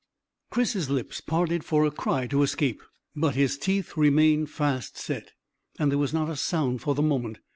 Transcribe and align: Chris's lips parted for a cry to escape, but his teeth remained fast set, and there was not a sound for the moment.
Chris's 0.49 0.89
lips 0.89 1.21
parted 1.21 1.63
for 1.63 1.85
a 1.85 1.91
cry 1.91 2.25
to 2.25 2.41
escape, 2.41 2.81
but 3.15 3.35
his 3.35 3.55
teeth 3.55 3.95
remained 3.95 4.49
fast 4.49 4.97
set, 4.97 5.33
and 5.77 5.91
there 5.91 5.99
was 5.99 6.11
not 6.11 6.27
a 6.27 6.35
sound 6.35 6.81
for 6.81 6.95
the 6.95 7.03
moment. 7.03 7.37